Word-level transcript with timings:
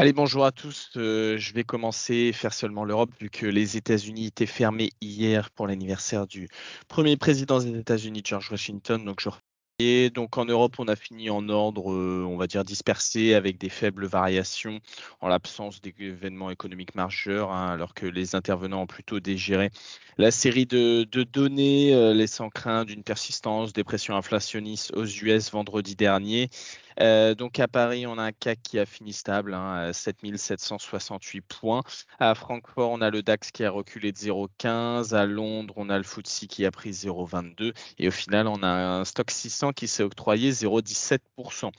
Allez, 0.00 0.12
bonjour 0.12 0.44
à 0.44 0.52
tous. 0.52 0.92
Euh, 0.96 1.38
je 1.38 1.52
vais 1.54 1.64
commencer 1.64 2.32
faire 2.32 2.54
seulement 2.54 2.84
l'Europe 2.84 3.10
vu 3.20 3.30
que 3.30 3.46
les 3.46 3.76
États-Unis 3.76 4.26
étaient 4.26 4.46
fermés 4.46 4.90
hier 5.00 5.50
pour 5.50 5.66
l'anniversaire 5.66 6.28
du 6.28 6.48
premier 6.86 7.16
président 7.16 7.58
des 7.58 7.76
États-Unis, 7.76 8.22
George 8.24 8.48
Washington. 8.52 9.04
Donc 9.04 9.18
je 9.20 9.28
et 9.80 10.10
donc 10.10 10.36
en 10.38 10.44
Europe, 10.44 10.74
on 10.78 10.88
a 10.88 10.96
fini 10.96 11.30
en 11.30 11.48
ordre, 11.48 11.92
euh, 11.92 12.26
on 12.28 12.36
va 12.36 12.48
dire 12.48 12.64
dispersé, 12.64 13.34
avec 13.34 13.58
des 13.58 13.68
faibles 13.68 14.06
variations 14.06 14.80
en 15.20 15.28
l'absence 15.28 15.80
d'événements 15.80 16.50
économiques 16.50 16.96
majeurs, 16.96 17.52
hein, 17.52 17.68
alors 17.68 17.94
que 17.94 18.04
les 18.04 18.34
intervenants 18.34 18.82
ont 18.82 18.86
plutôt 18.88 19.20
dégéré 19.20 19.70
la 20.16 20.32
série 20.32 20.66
de, 20.66 21.04
données 21.22 21.94
euh, 21.94 22.12
laissant 22.12 22.50
craindre 22.50 22.90
une 22.90 23.04
persistance 23.04 23.72
des 23.72 23.84
pressions 23.84 24.16
inflationnistes 24.16 24.92
aux 24.96 25.06
US 25.06 25.52
vendredi 25.52 25.94
dernier. 25.94 26.50
Euh, 27.00 27.34
donc 27.34 27.58
à 27.60 27.68
Paris, 27.68 28.06
on 28.06 28.18
a 28.18 28.22
un 28.22 28.32
CAC 28.32 28.60
qui 28.62 28.78
a 28.78 28.86
fini 28.86 29.12
stable, 29.12 29.54
hein, 29.54 29.88
à 29.88 29.92
7768 29.92 31.40
points. 31.42 31.82
À 32.18 32.34
Francfort, 32.34 32.90
on 32.90 33.00
a 33.00 33.10
le 33.10 33.22
DAX 33.22 33.50
qui 33.52 33.64
a 33.64 33.70
reculé 33.70 34.12
de 34.12 34.16
0,15. 34.16 35.14
À 35.14 35.26
Londres, 35.26 35.74
on 35.76 35.90
a 35.90 35.98
le 35.98 36.04
FTSE 36.04 36.46
qui 36.48 36.64
a 36.64 36.70
pris 36.70 36.90
0,22. 36.90 37.72
Et 37.98 38.08
au 38.08 38.10
final, 38.10 38.48
on 38.48 38.62
a 38.62 38.68
un 38.68 39.04
stock 39.04 39.30
600 39.30 39.72
qui 39.72 39.86
s'est 39.88 40.02
octroyé 40.02 40.50
0,17%. 40.50 41.70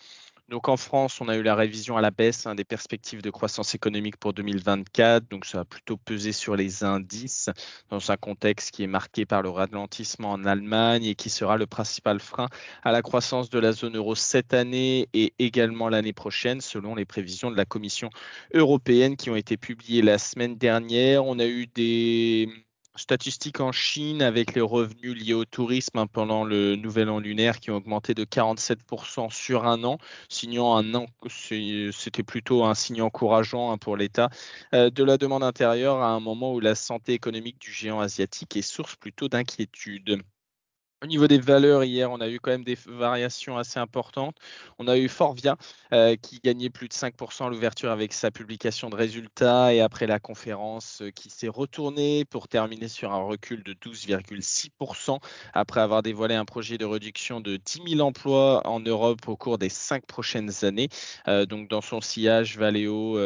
Donc 0.49 0.67
en 0.67 0.77
France, 0.77 1.21
on 1.21 1.30
a 1.30 1.38
eu 1.38 1.44
la 1.44 1.53
révision 1.53 1.95
à 1.95 2.02
la 2.02 2.09
baisse 2.09 2.48
hein, 2.48 2.55
des 2.55 2.63
perspectives 2.63 3.21
de 3.21 3.30
croissance 3.30 3.76
économique 3.76 4.17
pour 4.17 4.34
2024. 4.34 5.30
Donc 5.30 5.45
ça 5.45 5.59
a 5.59 5.66
plutôt 5.66 5.95
pesé 5.95 6.31
sur 6.31 6.55
les 6.55 6.84
indices 6.84 7.52
dans 7.89 8.12
un 8.12 8.17
contexte 8.17 8.72
qui 8.72 8.81
est 8.84 8.88
marqué 8.88 9.27
par 9.27 9.44
le 9.44 9.49
ralentissement 9.49 10.31
en 10.31 10.45
Allemagne 10.45 11.05
et 11.05 11.13
qui 11.13 11.30
sera 11.30 11.58
le 11.58 11.67
principal 11.67 12.20
frein 12.20 12.48
à 12.81 12.91
la 12.91 13.03
croissance 13.03 13.52
de 13.52 13.59
la 13.59 13.73
zone 13.73 13.95
euro 13.95 14.16
cette 14.16 14.55
année 14.55 15.08
et 15.13 15.34
également 15.38 15.88
l'année 15.88 16.13
prochaine 16.13 16.61
selon 16.61 16.95
les 16.95 17.05
prévisions 17.05 17.52
de 17.52 17.58
la 17.58 17.66
Commission 17.66 18.09
européenne 18.55 19.17
qui 19.17 19.30
ont 19.30 19.36
été 19.36 19.55
publiées 19.55 20.02
la 20.02 20.17
semaine 20.17 20.55
dernière. 20.55 21.25
On 21.25 21.38
a 21.38 21.45
eu 21.45 21.67
des 21.67 22.50
statistiques 22.95 23.59
en 23.59 23.72
Chine 23.72 24.22
avec 24.22 24.54
les 24.54 24.62
revenus 24.62 25.16
liés 25.16 25.34
au 25.34 25.45
tourisme 25.45 25.98
hein, 26.00 26.08
pendant 26.08 26.44
le 26.44 26.76
nouvel 26.76 27.09
an 27.09 27.20
lunaire 27.20 27.59
qui 27.59 27.72
ont 27.72 27.76
augmenté 27.76 28.14
de 28.14 28.26
47% 28.26 29.30
sur 29.30 29.66
un 29.66 29.84
an, 29.84 29.98
signant 30.30 30.76
un 30.76 30.94
an, 30.95 31.06
c'était 31.30 32.23
plutôt 32.23 32.64
un 32.64 32.73
signe 32.73 33.02
encourageant 33.02 33.72
hein, 33.72 33.78
pour 33.78 33.98
l'État 33.98 34.30
euh, 34.73 34.90
de 34.90 35.04
la 35.04 35.17
demande 35.17 35.44
intérieure 35.44 36.02
à 36.02 36.10
un 36.10 36.20
moment 36.20 36.54
où 36.54 36.60
la 36.60 36.76
santé 36.76 37.14
économique 37.14 37.60
du 37.60 37.72
géant 37.72 38.00
asiatique 38.00 38.56
est 38.58 38.62
source 38.62 38.95
plutôt 38.95 39.30
d'inquiétude. 39.30 40.22
Au 41.02 41.08
niveau 41.08 41.28
des 41.28 41.39
valeurs, 41.39 41.86
hier, 41.86 42.11
on 42.11 42.19
a 42.19 42.28
eu 42.28 42.42
quand 42.42 42.52
même 42.52 42.66
des 42.66 42.78
variations 42.86 43.58
assez 43.58 43.80
importantes. 43.80 44.36
On 44.80 44.88
a 44.89 44.97
eu 44.97 45.08
Forvia 45.08 45.55
euh, 45.94 46.17
qui 46.17 46.42
gagnait 46.44 46.69
plus 46.69 46.89
de 46.89 46.94
5% 46.94 47.45
à 47.45 47.50
l'ouverture 47.50 47.89
avec 47.89 48.11
sa 48.11 48.31
publication 48.31 48.89
de 48.89 48.97
résultats 48.97 49.73
et 49.73 49.80
après 49.80 50.08
la 50.08 50.20
conférence 50.20 51.02
euh, 51.02 51.09
qui 51.09 51.30
s'est 51.30 51.47
retournée 51.47 52.25
pour 52.25 52.50
terminer 52.50 52.89
sur 52.89 53.14
un 53.14 53.23
recul 53.23 53.64
de 53.64 53.72
12,6% 53.75 55.20
après 55.53 55.80
avoir 55.80 56.03
dévoilé 56.03 56.36
un 56.36 56.44
projet 56.44 56.77
de 56.77 56.83
réduction 56.83 57.39
de 57.39 57.55
10 57.55 57.95
000 57.95 58.05
emplois 58.05 58.67
en 58.67 58.81
Europe 58.81 59.25
au 59.30 59.38
cours 59.38 59.58
des 59.58 59.70
cinq 59.70 60.05
prochaines 60.05 60.66
années. 60.66 60.89
Euh, 61.30 61.45
donc, 61.45 61.70
dans 61.70 61.81
son 61.81 62.02
sillage, 62.02 62.58
Valeo 62.58 63.17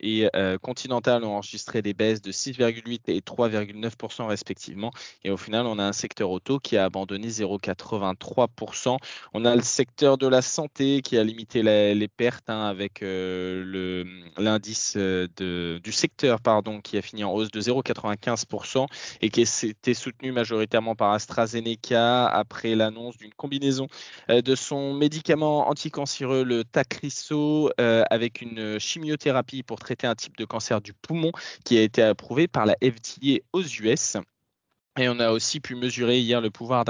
et 0.00 0.26
Continental 0.62 1.22
ont 1.24 1.36
enregistré 1.36 1.82
des 1.82 1.92
baisses 1.92 2.22
de 2.22 2.32
6,8 2.32 3.00
et 3.08 3.20
3,9% 3.20 4.26
respectivement. 4.26 4.90
Et 5.22 5.30
au 5.30 5.36
final, 5.36 5.66
on 5.66 5.78
a 5.78 5.84
un 5.84 5.92
secteur 5.92 6.30
auto 6.30 6.58
qui 6.58 6.77
a 6.77 6.77
abandonné 6.78 7.28
0,83%. 7.28 8.96
On 9.34 9.44
a 9.44 9.56
le 9.56 9.62
secteur 9.62 10.18
de 10.18 10.26
la 10.26 10.42
santé 10.42 11.02
qui 11.02 11.18
a 11.18 11.24
limité 11.24 11.62
les 11.62 12.08
pertes 12.08 12.48
hein, 12.48 12.66
avec 12.66 13.02
euh, 13.02 14.04
l'indice 14.36 14.94
euh, 14.96 15.28
du 15.80 15.92
secteur 15.92 16.40
pardon, 16.40 16.80
qui 16.80 16.96
a 16.98 17.02
fini 17.02 17.24
en 17.24 17.32
hausse 17.32 17.50
de 17.50 17.60
0,95% 17.60 18.86
et 19.20 19.30
qui 19.30 19.42
était 19.42 19.94
soutenu 19.94 20.32
majoritairement 20.32 20.94
par 20.94 21.12
AstraZeneca 21.12 22.26
après 22.26 22.74
l'annonce 22.74 23.16
d'une 23.16 23.34
combinaison 23.34 23.88
euh, 24.30 24.42
de 24.42 24.54
son 24.54 24.94
médicament 24.94 25.68
anticancéreux, 25.68 26.44
le 26.44 26.64
Tacriso, 26.64 27.70
avec 27.78 28.40
une 28.40 28.78
chimiothérapie 28.78 29.62
pour 29.62 29.78
traiter 29.78 30.06
un 30.06 30.14
type 30.14 30.36
de 30.36 30.44
cancer 30.44 30.80
du 30.80 30.92
poumon 30.92 31.32
qui 31.64 31.78
a 31.78 31.82
été 31.82 32.02
approuvé 32.02 32.48
par 32.48 32.66
la 32.66 32.74
FDA 32.82 33.38
aux 33.52 33.62
US. 33.62 34.16
Et 34.98 35.08
on 35.08 35.20
a 35.20 35.30
aussi 35.30 35.60
pu 35.60 35.76
mesurer 35.76 36.18
hier 36.18 36.40
le 36.40 36.50
pouvoir 36.50 36.84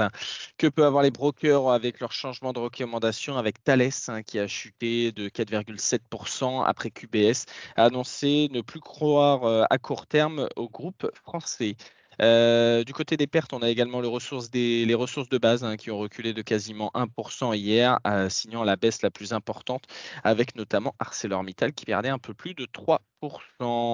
que 0.57 0.67
peuvent 0.67 0.85
avoir 0.85 1.03
les 1.03 1.11
brokers 1.11 1.69
avec 1.69 1.99
leur 1.99 2.11
changement 2.11 2.53
de 2.53 2.59
recommandation 2.59 3.37
avec 3.37 3.63
Thales 3.63 3.91
hein, 4.07 4.23
qui 4.23 4.39
a 4.39 4.47
chuté 4.47 5.11
de 5.11 5.29
4,7% 5.29 6.65
après 6.65 6.89
QBS 6.89 7.45
a 7.75 7.85
annoncé 7.85 8.49
ne 8.51 8.61
plus 8.61 8.79
croire 8.79 9.43
euh, 9.43 9.63
à 9.69 9.77
court 9.77 10.07
terme 10.07 10.47
au 10.55 10.69
groupe 10.69 11.11
français. 11.13 11.75
Euh, 12.21 12.83
du 12.83 12.93
côté 12.93 13.15
des 13.15 13.27
pertes, 13.27 13.53
on 13.53 13.61
a 13.61 13.69
également 13.69 14.01
les 14.01 14.07
ressources, 14.07 14.49
les 14.53 14.93
ressources 14.93 15.29
de 15.29 15.37
base 15.37 15.63
hein, 15.63 15.77
qui 15.77 15.91
ont 15.91 15.97
reculé 15.97 16.33
de 16.33 16.41
quasiment 16.41 16.91
1% 16.93 17.55
hier, 17.55 17.99
euh, 18.05 18.29
signant 18.29 18.63
la 18.63 18.75
baisse 18.75 19.01
la 19.01 19.09
plus 19.11 19.33
importante, 19.33 19.83
avec 20.23 20.55
notamment 20.55 20.95
ArcelorMittal 20.99 21.73
qui 21.73 21.85
perdait 21.85 22.09
un 22.09 22.19
peu 22.19 22.33
plus 22.33 22.53
de 22.55 22.65
3%. 22.65 22.99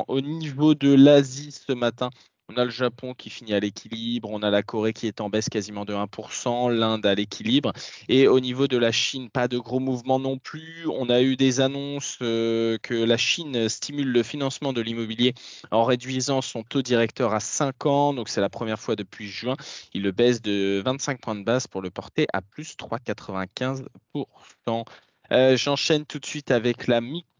Au 0.08 0.22
niveau 0.22 0.74
de 0.76 0.94
l'Asie 0.94 1.52
ce 1.52 1.74
matin, 1.74 2.10
on 2.50 2.58
a 2.58 2.64
le 2.64 2.70
Japon 2.70 3.14
qui 3.14 3.30
finit 3.30 3.54
à 3.54 3.60
l'équilibre, 3.60 4.30
on 4.32 4.44
a 4.44 4.50
la 4.50 4.64
Corée 4.64 4.94
qui 4.94 5.08
est 5.08 5.22
en 5.22 5.30
baisse 5.30 5.50
quasiment 5.50 5.86
de 5.86 5.94
1%, 5.94 6.72
l'Inde 6.72 7.06
à 7.06 7.16
l'équilibre. 7.16 7.74
Et 8.08 8.28
au 8.28 8.40
niveau 8.40 8.68
de 8.68 8.78
la 8.78 8.92
Chine, 8.92 9.30
pas 9.30 9.48
de 9.48 9.58
gros 9.58 9.80
mouvements 9.80 10.20
non 10.20 10.38
plus. 10.38 10.86
On 10.88 11.10
a 11.10 11.22
eu 11.22 11.36
des 11.36 11.60
annonces 11.60 12.18
euh, 12.22 12.78
que 12.82 12.94
la 12.94 13.18
Chine 13.18 13.68
stimule 13.70 14.12
le 14.12 14.24
financement 14.24 14.74
de 14.74 14.82
l'immobilier 14.82 15.34
en 15.72 15.84
réduisant 15.84 16.42
son 16.42 16.64
taux 16.64 16.82
directeur 16.82 17.34
à 17.34 17.40
5 17.40 17.86
ans. 17.86 18.14
Donc 18.14 18.30
c'est 18.30 18.42
la 18.42 18.50
première 18.50 18.80
fois 18.80 18.96
depuis 18.96 19.28
juin. 19.28 19.56
Il 19.94 20.04
le 20.04 20.12
baisse 20.12 20.42
de 20.42 20.82
25 20.86 21.20
points 21.20 21.36
de 21.36 21.44
base 21.44 21.68
pour 21.68 21.82
le 21.82 21.90
porter 21.90 22.28
à 22.34 22.42
plus 22.42 22.76
3,95%. 22.78 24.86
Euh, 25.32 25.58
j'enchaîne 25.58 26.06
tout 26.06 26.20
de 26.20 26.26
suite 26.26 26.52
avec 26.52 26.88
la 26.88 27.02
micro 27.02 27.35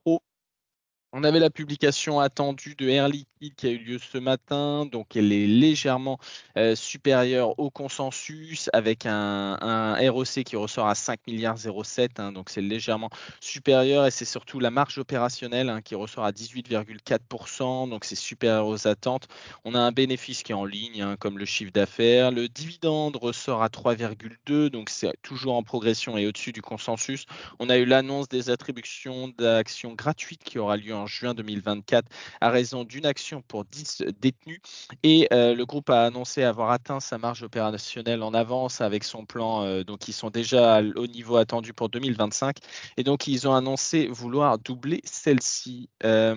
on 1.18 1.24
avait 1.24 1.40
la 1.40 1.50
publication 1.50 2.20
attendue 2.20 2.76
de 2.76 2.90
Air 2.90 3.08
Liquide 3.08 3.56
qui 3.56 3.68
a 3.68 3.70
eu 3.70 3.78
lieu 3.78 4.00
ce 4.00 4.18
matin, 4.18 4.86
donc 4.86 5.16
elle 5.16 5.32
est 5.32 5.48
légèrement 5.48 6.20
euh, 6.58 6.76
supérieure 6.76 7.58
au 7.58 7.70
consensus 7.70 8.70
avec 8.74 9.06
un, 9.06 9.96
ROC 10.10 10.44
qui 10.44 10.58
ressort 10.58 10.88
à 10.88 10.96
5 10.96 11.22
milliards 11.26 11.58
07, 11.58 12.20
hein, 12.20 12.34
donc 12.34 12.50
c'est 12.50 12.60
légèrement 12.60 13.10
supérieur 13.40 14.06
et 14.06 14.12
c'est 14.12 14.26
surtout 14.26 14.60
la 14.60 14.72
marge 14.72 14.98
opérationnelle 14.98 15.70
hein, 15.70 15.82
qui 15.82 15.96
ressort 15.96 16.26
à 16.26 16.32
18,4%, 16.32 17.90
donc 17.90 18.04
c'est 18.04 18.16
supérieur 18.16 18.68
aux 18.68 18.86
attentes. 18.86 19.30
On 19.64 19.74
a 19.74 19.80
un 19.80 19.94
bénéfice 19.94 20.44
qui 20.44 20.52
est 20.52 20.56
en 20.56 20.66
ligne, 20.66 21.02
hein, 21.02 21.16
comme 21.18 21.40
le 21.40 21.46
chiffre 21.46 21.72
d'affaires. 21.72 22.32
Le 22.32 22.50
dividende 22.50 23.16
ressort 23.16 23.64
à 23.64 23.70
3,2, 23.70 24.70
donc 24.70 24.90
c'est 24.90 25.14
toujours 25.22 25.56
en 25.56 25.64
progression 25.64 26.18
et 26.18 26.28
au-dessus 26.28 26.52
du 26.52 26.62
consensus. 26.62 27.26
On 27.60 27.70
a 27.70 27.78
eu 27.78 27.86
l'annonce 27.86 28.28
des 28.28 28.50
attributions 28.50 29.30
d'actions 29.30 29.94
gratuites 29.94 30.44
qui 30.44 30.60
aura 30.60 30.76
lieu 30.76 30.94
en 30.94 31.05
juin 31.08 31.34
2024 31.34 32.08
à 32.42 32.50
raison 32.50 32.84
d'une 32.84 33.06
action 33.06 33.42
pour 33.42 33.66
10 33.66 34.04
détenus. 34.20 34.60
Et 35.04 35.28
euh, 35.34 35.56
le 35.56 35.66
groupe 35.66 35.90
a 35.90 36.06
annoncé 36.06 36.44
avoir 36.44 36.72
atteint 36.72 37.00
sa 37.00 37.18
marge 37.18 37.44
opérationnelle 37.44 38.24
en 38.24 38.34
avance 38.34 38.82
avec 38.82 39.04
son 39.04 39.26
plan. 39.26 39.64
Euh, 39.64 39.84
donc, 39.84 40.08
ils 40.08 40.14
sont 40.14 40.30
déjà 40.30 40.82
au 40.96 41.08
niveau 41.08 41.38
attendu 41.38 41.74
pour 41.74 41.90
2025. 41.90 42.58
Et 42.98 43.04
donc, 43.04 43.28
ils 43.28 43.48
ont 43.48 43.54
annoncé 43.54 44.08
vouloir 44.08 44.58
doubler 44.60 45.02
celle-ci. 45.06 45.90
Euh, 46.04 46.36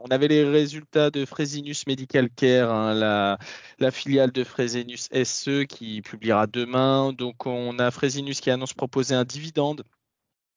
on 0.00 0.06
avait 0.08 0.28
les 0.28 0.44
résultats 0.44 1.10
de 1.10 1.24
Fresenius 1.24 1.86
Medical 1.86 2.30
Care, 2.30 2.70
hein, 2.72 2.94
la, 2.94 3.38
la, 3.80 3.90
filiale 3.90 4.30
de 4.30 4.44
Fresenius 4.44 5.08
SE 5.24 5.64
qui 5.64 6.02
publiera 6.02 6.46
demain. 6.46 7.12
Donc 7.12 7.46
on 7.46 7.78
a 7.80 7.90
Fresenius 7.90 8.40
qui 8.40 8.50
annonce 8.50 8.74
proposer 8.74 9.16
un 9.16 9.24
dividende 9.24 9.82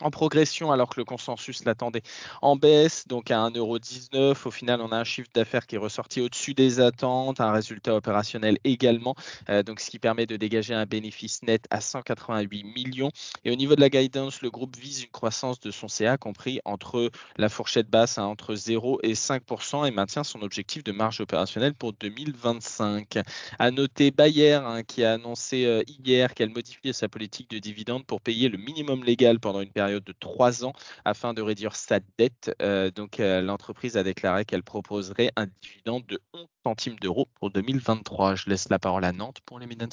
en 0.02 0.12
progression 0.12 0.72
alors 0.72 0.90
que 0.90 1.00
le 1.00 1.06
consensus 1.06 1.66
l'attendait 1.66 2.04
en 2.42 2.56
baisse, 2.56 3.08
donc 3.08 3.32
à 3.32 3.38
1,19€. 3.50 4.48
Au 4.48 4.52
final, 4.52 4.82
on 4.82 4.92
a 4.92 4.98
un 4.98 5.04
chiffre 5.04 5.30
d'affaires 5.34 5.68
qui 5.68 5.76
est 5.76 5.80
ressorti 5.80 6.22
au-dessus 6.22 6.54
des 6.54 6.80
attentes, 6.80 7.42
un 7.42 7.52
résultat 7.52 7.96
opérationnel 7.96 8.58
également, 8.64 9.16
euh, 9.50 9.64
donc 9.64 9.80
ce 9.80 9.90
qui 9.90 10.00
permet 10.00 10.26
de 10.26 10.38
dégager 10.38 10.74
un 10.74 10.86
bénéfice 10.86 11.44
net 11.44 11.66
à 11.70 11.82
188 11.82 12.64
millions. 12.64 13.12
Et 13.46 13.52
au 13.52 13.56
niveau 13.56 13.76
de 13.76 13.82
la 13.82 13.90
guidance, 13.90 14.42
le 14.42 14.50
groupe 14.50 14.76
vise 14.78 15.04
une 15.04 15.10
croissance 15.10 15.60
de 15.60 15.72
son 15.72 15.88
CA 15.88 16.18
compris 16.18 16.60
entre 16.66 17.12
la 17.38 17.50
fourchette 17.50 17.90
basse 17.90 18.18
hein, 18.18 18.24
entre 18.24 18.56
0 18.56 19.00
et 19.04 19.14
5% 19.14 19.88
et 19.88 19.92
maintient 19.92 20.24
son 20.24 20.42
objectif 20.42 20.84
de 20.84 20.92
marge 20.92 21.22
opérationnelle 21.22 21.74
pour 21.74 21.94
2025. 21.94 23.20
À 23.60 23.72
noter 23.72 24.12
Bayer 24.12 24.54
hein, 24.54 24.84
qui 24.84 25.04
a 25.04 25.14
annoncé 25.14 25.66
euh, 25.66 25.84
hier 25.88 26.34
qu'elle 26.34 26.50
modifiait 26.50 26.94
sa 26.94 27.08
politique 27.08 27.50
de 27.50 27.60
dividende 27.60 28.06
pour 28.06 28.22
payer 28.22 28.50
le 28.50 28.58
minimum 28.58 29.04
légal 29.04 29.40
pendant 29.40 29.62
une 29.62 29.72
période 29.72 29.91
de 30.00 30.14
trois 30.20 30.64
ans 30.64 30.74
afin 31.06 31.34
de 31.34 31.42
réduire 31.42 31.76
sa 31.76 32.00
dette. 32.18 32.56
Euh, 32.62 32.92
donc, 32.92 33.20
euh, 33.20 33.42
l'entreprise 33.42 33.98
a 33.98 34.04
déclaré 34.04 34.46
qu'elle 34.46 34.64
proposerait 34.64 35.32
un 35.36 35.48
dividende 35.62 36.06
de 36.08 36.20
11 36.34 36.48
centimes 36.66 36.96
d'euros 37.00 37.28
pour 37.40 37.52
2023. 37.52 38.36
Je 38.36 38.50
laisse 38.50 38.70
la 38.70 38.80
parole 38.80 39.06
à 39.06 39.12
Nantes 39.12 39.40
pour 39.46 39.60
les 39.60 39.68
Midlands 39.68 39.88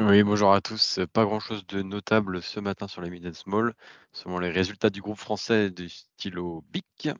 Oui, 0.00 0.22
bonjour 0.22 0.54
à 0.54 0.62
tous. 0.62 0.98
Pas 1.12 1.24
grand-chose 1.26 1.66
de 1.66 1.82
notable 1.82 2.42
ce 2.42 2.58
matin 2.58 2.88
sur 2.88 3.02
les 3.02 3.10
mid 3.10 3.26
and 3.26 3.34
small, 3.34 3.74
selon 4.12 4.38
les 4.38 4.50
résultats 4.50 4.88
du 4.88 5.02
groupe 5.02 5.18
français 5.18 5.70
du 5.70 5.90
stylo 5.90 6.64
BIC. 6.70 7.10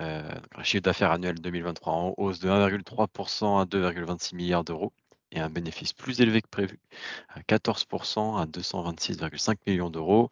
Euh, 0.00 0.34
un 0.56 0.62
chiffre 0.64 0.82
d'affaires 0.82 1.12
annuel 1.12 1.40
2023 1.40 1.92
en 1.92 2.14
hausse 2.16 2.40
de 2.40 2.48
1,3% 2.48 3.60
à 3.60 3.66
2,26 3.66 4.34
milliards 4.34 4.64
d'euros 4.64 4.92
et 5.32 5.40
un 5.40 5.50
bénéfice 5.50 5.92
plus 5.92 6.20
élevé 6.20 6.42
que 6.42 6.48
prévu 6.48 6.80
à 7.28 7.40
14% 7.40 8.40
à 8.40 8.46
226,5 8.46 9.56
millions 9.66 9.90
d'euros. 9.90 10.30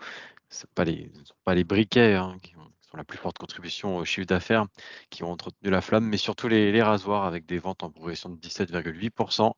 Ce 0.48 0.64
les, 0.84 1.10
sont 1.24 1.34
pas 1.44 1.54
les 1.54 1.64
briquets 1.64 2.14
hein, 2.14 2.36
qui, 2.42 2.52
sont 2.52 2.96
la 2.96 3.04
plus 3.04 3.18
forte 3.18 3.38
contribution 3.38 3.96
au 3.96 4.04
chiffre 4.04 4.26
d'affaires 4.26 4.66
qui 5.10 5.24
ont 5.24 5.32
entretenu 5.32 5.70
la 5.70 5.80
flamme, 5.80 6.06
mais 6.06 6.16
surtout 6.16 6.48
les, 6.48 6.82
rasoirs 6.82 7.24
avec 7.24 7.46
des 7.46 7.58
ventes 7.58 7.82
en 7.82 7.90
progression 7.90 8.30
de 8.30 8.36
17,8% 8.36 9.52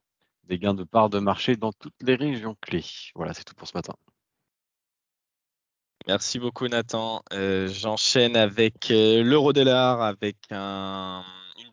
des 0.44 0.58
gains 0.58 0.74
de 0.74 0.84
part 0.84 1.10
de 1.10 1.18
marché 1.18 1.56
dans 1.56 1.72
toutes 1.72 2.02
les 2.02 2.14
régions 2.14 2.56
clés. 2.62 2.84
Voilà, 3.14 3.34
c'est 3.34 3.44
tout 3.44 3.54
pour 3.54 3.68
ce 3.68 3.76
matin. 3.76 3.94
Merci 6.06 6.38
beaucoup 6.38 6.68
Nathan. 6.68 7.22
Euh, 7.34 7.68
j'enchaîne 7.68 8.34
avec 8.34 8.90
euh, 8.90 9.22
l'euro-dollar 9.22 10.00
avec 10.00 10.38
un, 10.50 11.22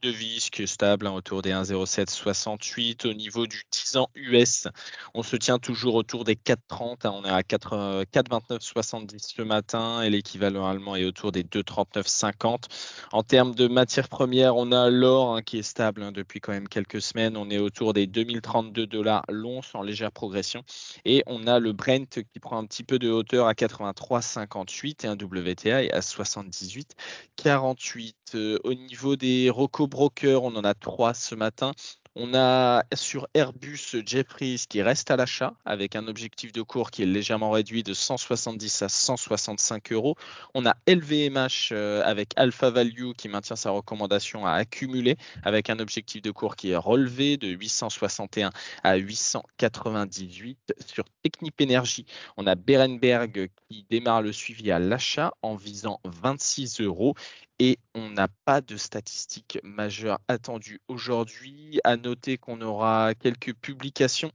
devise 0.05 0.51
qui 0.51 0.61
est 0.61 0.67
stable 0.67 1.07
hein, 1.07 1.13
autour 1.13 1.41
des 1.41 1.51
1,0768 1.51 3.07
au 3.07 3.13
niveau 3.13 3.47
du 3.47 3.63
10 3.71 3.97
ans 3.97 4.09
US. 4.13 4.67
On 5.15 5.23
se 5.23 5.35
tient 5.35 5.57
toujours 5.57 5.95
autour 5.95 6.23
des 6.23 6.35
4,30. 6.35 7.07
Hein, 7.07 7.11
on 7.15 7.25
est 7.25 7.29
à 7.29 7.41
4,2970 7.41 9.15
euh, 9.15 9.17
ce 9.19 9.41
matin 9.41 10.03
et 10.03 10.11
l'équivalent 10.11 10.67
allemand 10.67 10.95
est 10.95 11.05
autour 11.05 11.31
des 11.31 11.43
2,3950. 11.43 12.65
En 13.13 13.23
termes 13.23 13.55
de 13.55 13.67
matières 13.67 14.07
premières, 14.07 14.55
on 14.55 14.71
a 14.71 14.91
l'or 14.91 15.35
hein, 15.35 15.41
qui 15.41 15.57
est 15.57 15.63
stable 15.63 16.11
depuis 16.11 16.39
quand 16.39 16.51
même 16.51 16.67
quelques 16.67 17.01
semaines. 17.01 17.35
On 17.35 17.49
est 17.49 17.57
autour 17.57 17.93
des 17.93 18.05
2032 18.05 18.85
dollars 18.85 19.23
l'once 19.27 19.73
en 19.73 19.81
légère 19.81 20.11
progression 20.11 20.63
et 21.03 21.23
on 21.25 21.47
a 21.47 21.57
le 21.57 21.73
Brent 21.73 22.21
qui 22.31 22.39
prend 22.39 22.59
un 22.59 22.65
petit 22.65 22.83
peu 22.83 22.99
de 22.99 23.09
hauteur 23.09 23.47
à 23.47 23.55
83 23.55 24.21
58 24.21 25.03
et 25.03 25.07
un 25.07 25.15
WTI 25.15 25.89
à 25.91 26.01
78 26.03 26.95
48. 27.37 28.15
Euh, 28.35 28.59
au 28.63 28.73
niveau 28.73 29.15
des 29.15 29.49
Rocco 29.49 29.87
Brokers, 29.95 30.43
on 30.43 30.53
en 30.57 30.65
a 30.65 30.73
trois 30.73 31.13
ce 31.13 31.35
matin. 31.35 31.71
On 32.17 32.33
a 32.33 32.83
sur 32.93 33.29
Airbus 33.33 33.95
Jeffries 34.05 34.65
qui 34.69 34.81
reste 34.81 35.09
à 35.09 35.15
l'achat 35.15 35.53
avec 35.63 35.95
un 35.95 36.07
objectif 36.07 36.51
de 36.51 36.61
cours 36.61 36.91
qui 36.91 37.03
est 37.03 37.05
légèrement 37.05 37.51
réduit 37.51 37.81
de 37.81 37.93
170 37.93 38.81
à 38.81 38.89
165 38.89 39.93
euros. 39.93 40.15
On 40.53 40.65
a 40.65 40.75
LVMH 40.85 41.71
euh, 41.71 42.01
avec 42.03 42.31
Alpha 42.35 42.69
Value 42.71 43.11
qui 43.17 43.29
maintient 43.29 43.55
sa 43.55 43.71
recommandation 43.71 44.45
à 44.45 44.51
accumuler 44.51 45.15
avec 45.43 45.69
un 45.69 45.79
objectif 45.79 46.21
de 46.21 46.31
cours 46.31 46.57
qui 46.57 46.71
est 46.71 46.77
relevé 46.77 47.37
de 47.37 47.47
861 47.47 48.49
à 48.83 48.95
898. 48.97 50.73
Sur 50.85 51.05
Technip 51.21 51.61
Energy, 51.61 52.05
on 52.35 52.47
a 52.47 52.55
Berenberg 52.55 53.49
qui 53.69 53.85
démarre 53.89 54.21
le 54.21 54.33
suivi 54.33 54.71
à 54.71 54.79
l'achat 54.79 55.33
en 55.41 55.55
visant 55.55 56.01
26 56.03 56.81
euros 56.81 57.15
et 57.59 57.79
on 57.93 58.09
n'a 58.09 58.27
pas 58.45 58.61
de 58.61 58.77
statistiques 58.77 59.59
majeures 59.63 60.19
attendues 60.27 60.81
aujourd'hui. 60.87 61.79
À 61.83 61.97
noter 61.97 62.37
qu'on 62.37 62.61
aura 62.61 63.13
quelques 63.15 63.53
publications 63.53 64.31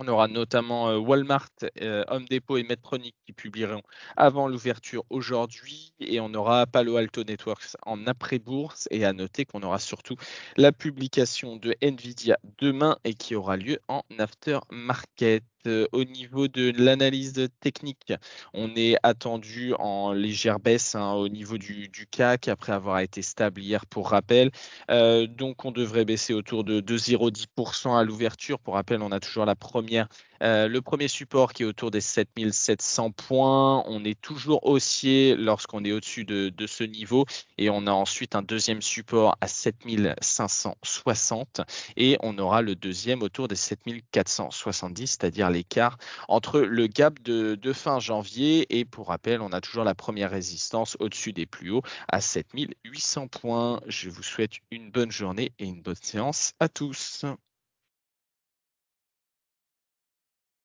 on 0.00 0.06
aura 0.06 0.28
notamment 0.28 0.90
euh, 0.90 0.96
Walmart, 0.96 1.48
euh, 1.82 2.04
Home 2.06 2.24
Depot 2.30 2.56
et 2.56 2.62
Medtronic 2.62 3.16
qui 3.26 3.32
publieront 3.32 3.82
avant 4.16 4.46
l'ouverture 4.46 5.04
aujourd'hui 5.10 5.92
et 5.98 6.20
on 6.20 6.32
aura 6.34 6.66
Palo 6.66 6.96
Alto 6.96 7.24
Networks 7.24 7.76
en 7.84 8.06
après-bourse 8.06 8.86
et 8.92 9.04
à 9.04 9.12
noter 9.12 9.44
qu'on 9.44 9.62
aura 9.64 9.80
surtout 9.80 10.14
la 10.56 10.70
publication 10.70 11.56
de 11.56 11.74
Nvidia 11.82 12.38
demain 12.58 12.96
et 13.02 13.14
qui 13.14 13.34
aura 13.34 13.56
lieu 13.56 13.80
en 13.88 14.02
after-market. 14.18 15.42
Euh, 15.42 15.57
au 15.66 16.04
niveau 16.04 16.48
de 16.48 16.72
l'analyse 16.76 17.48
technique, 17.60 18.12
on 18.54 18.74
est 18.76 18.96
attendu 19.02 19.74
en 19.78 20.12
légère 20.12 20.60
baisse 20.60 20.94
hein, 20.94 21.12
au 21.12 21.28
niveau 21.28 21.58
du, 21.58 21.88
CAC 22.10 22.48
après 22.48 22.72
avoir 22.72 23.00
été 23.00 23.22
stable 23.22 23.60
hier 23.60 23.86
pour 23.86 24.10
rappel. 24.10 24.50
donc 24.88 25.64
on 25.64 25.72
devrait 25.72 26.04
baisser 26.04 26.34
autour 26.34 26.64
de, 26.64 26.80
de 26.80 26.98
0,10% 26.98 27.98
à 27.98 28.04
l'ouverture. 28.04 28.58
Pour 28.58 28.74
rappel, 28.74 29.02
on 29.02 29.12
a 29.12 29.20
toujours 29.20 29.44
la 29.44 29.54
première 29.54 30.08
euh, 30.42 30.66
le 30.68 30.80
premier 30.80 31.08
support 31.08 31.52
qui 31.52 31.64
est 31.64 31.66
autour 31.66 31.90
des 31.90 32.00
7700 32.00 33.10
points. 33.12 33.82
On 33.86 34.04
est 34.04 34.20
toujours 34.20 34.64
haussier 34.66 35.34
lorsqu'on 35.36 35.84
est 35.84 35.92
au-dessus 35.92 36.24
de, 36.24 36.52
ce 36.66 36.84
niveau. 36.84 37.24
Et 37.56 37.70
on 37.70 37.86
a 37.86 37.92
ensuite 37.92 38.34
un 38.34 38.42
deuxième 38.42 38.82
support 38.82 39.36
à 39.40 39.48
7560. 39.48 41.62
Et 41.96 42.18
on 42.20 42.36
aura 42.38 42.60
le 42.62 42.74
deuxième 42.74 43.22
autour 43.22 43.48
des 43.48 43.56
7470, 43.56 45.06
c'est-à-dire 45.06 45.47
l'écart 45.50 45.98
entre 46.28 46.60
le 46.60 46.86
gap 46.86 47.20
de, 47.22 47.54
de, 47.54 47.72
fin 47.72 47.98
janvier. 47.98 48.66
Et 48.78 48.84
pour 48.84 49.08
rappel, 49.08 49.40
on 49.40 49.52
a 49.52 49.60
toujours 49.60 49.84
la 49.84 49.94
première 49.94 50.30
résistance 50.30 50.96
au-dessus 51.00 51.32
des 51.32 51.46
plus 51.46 51.70
hauts 51.70 51.82
à 52.08 52.20
7800 52.20 53.28
points. 53.28 53.80
Je 53.86 54.10
vous 54.10 54.22
souhaite 54.22 54.52
une 54.70 54.90
bonne 54.90 55.10
journée 55.10 55.52
et 55.58 55.64
une 55.64 55.82
bonne 55.82 55.96
séance 56.00 56.52
à 56.60 56.68
tous. 56.68 57.24